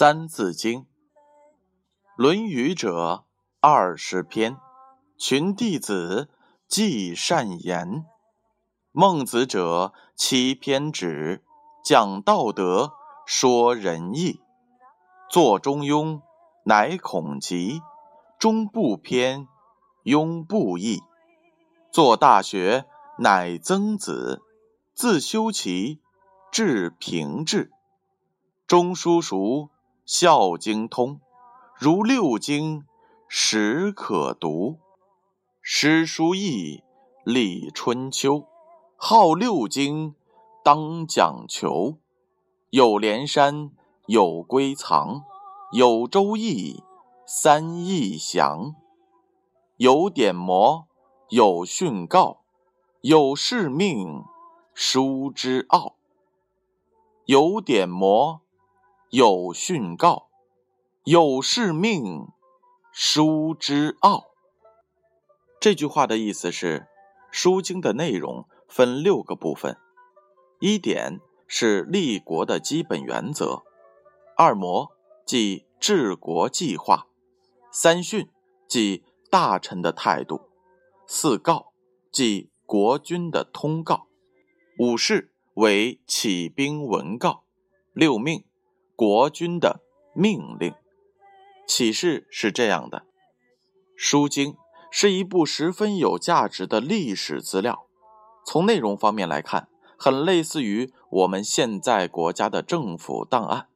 [0.00, 0.80] 三字经，
[2.16, 3.26] 《论语》者
[3.60, 4.56] 二十篇，
[5.18, 6.30] 群弟子
[6.66, 8.06] 记善言；
[8.92, 11.44] 孟子者七篇止，
[11.84, 12.92] 讲道德，
[13.26, 14.40] 说仁义。
[15.28, 16.22] 作中庸，
[16.64, 17.82] 乃孔伋；
[18.38, 19.48] 中不偏，
[20.04, 21.02] 庸不义。
[21.92, 22.86] 作大学，
[23.18, 24.40] 乃曾子；
[24.94, 26.00] 自修齐，
[26.50, 27.70] 至平治。
[28.66, 29.68] 中书熟。
[30.12, 31.20] 孝经通，
[31.78, 32.82] 如六经，
[33.28, 34.80] 始可读。
[35.62, 36.82] 诗书易，
[37.22, 38.48] 礼春秋，
[38.96, 40.16] 好六经，
[40.64, 41.96] 当讲求。
[42.70, 43.70] 有连山，
[44.06, 45.22] 有归藏，
[45.70, 46.82] 有周易，
[47.24, 48.74] 三易详。
[49.76, 50.86] 有典谟，
[51.28, 52.40] 有训告，
[53.02, 54.24] 有誓命，
[54.74, 55.94] 书之奥。
[57.26, 58.40] 有典谟。
[59.10, 60.28] 有训告，
[61.02, 62.28] 有誓命，
[62.92, 64.30] 书之奥。
[65.58, 66.86] 这句话的意思是，
[67.32, 69.76] 书经的内容分六个部分：
[70.60, 73.64] 一点是立国的基本原则；
[74.36, 74.92] 二模
[75.26, 77.08] 即治国计划；
[77.72, 78.30] 三训
[78.68, 80.48] 即大臣的态度；
[81.08, 81.72] 四告
[82.12, 84.06] 即国君的通告；
[84.78, 87.42] 五事为起兵文告；
[87.92, 88.44] 六命。
[89.00, 89.80] 国君的
[90.12, 90.74] 命令，
[91.66, 92.98] 启示是这样的：
[93.96, 94.52] 《书经》
[94.90, 97.86] 是一部十分有价值的历史资料。
[98.44, 103.68] 从内容方面来看，很类似于我们现在国家的政府档案，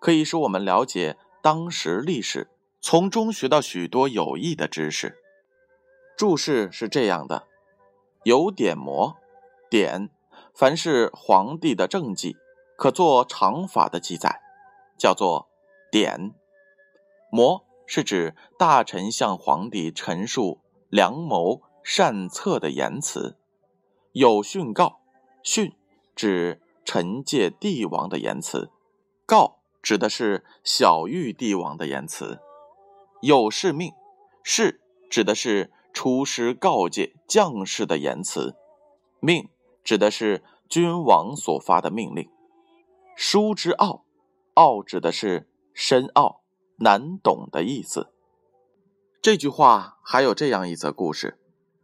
[0.00, 2.48] 可以使我们了解当时历史，
[2.80, 5.18] 从中学到许多有益的知识。
[6.16, 7.46] 注释是这样的：
[8.22, 9.16] 有典谟，
[9.68, 10.08] 典，
[10.54, 12.38] 凡是皇帝的政绩，
[12.78, 14.40] 可做常法的记载。
[15.02, 15.48] 叫做
[15.90, 16.32] 典，
[17.32, 23.34] 谟是指大臣向皇帝陈述良谋善策的言辞；
[24.12, 25.00] 有训告，
[25.42, 25.74] 训
[26.14, 28.70] 指臣诫帝王的言辞；
[29.26, 32.38] 告指的是小谕帝王的言辞；
[33.22, 33.92] 有是命，
[34.44, 34.80] 是
[35.10, 38.54] 指的是出师告诫将士的言辞；
[39.18, 39.48] 命
[39.82, 42.28] 指的是君王所发的命令；
[43.16, 44.04] 书之奥。
[44.54, 46.42] 奥指的是深奥
[46.76, 48.08] 难懂的意思。
[49.20, 51.38] 这句话还有这样一则故事：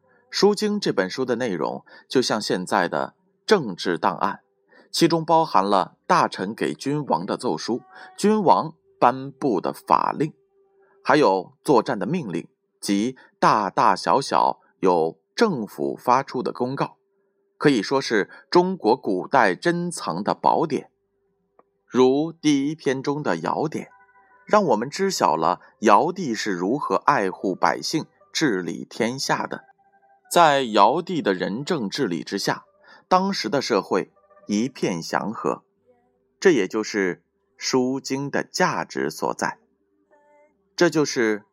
[0.31, 3.15] 《书经》这本书的内容就像现在的
[3.47, 4.41] 政治档案，
[4.91, 7.83] 其中包含了大臣给君王的奏书、
[8.17, 10.33] 君王颁布的法令，
[11.03, 12.49] 还有作战的命令
[12.81, 16.97] 及大大小小有政府发出的公告，
[17.57, 20.91] 可以说是中国古代珍藏的宝典。
[21.89, 23.89] 如第一篇中的尧典，
[24.45, 29.65] 让我们知晓了尧帝是如何爱护百姓、治理天下的。
[30.31, 32.67] 在尧帝的仁政治理之下，
[33.09, 34.13] 当时的社会
[34.47, 35.63] 一片祥和。
[36.39, 37.17] 这也就是
[37.57, 39.59] 《书经》的价值所在。
[40.77, 41.45] 这就是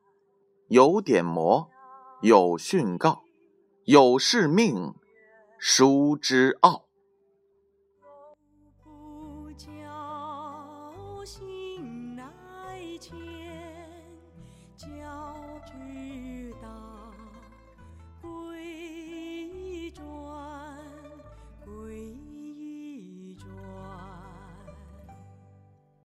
[0.68, 1.70] 有典谟，
[2.22, 3.24] 有训告，
[3.86, 4.94] 有誓命，
[5.58, 6.85] 书之奥。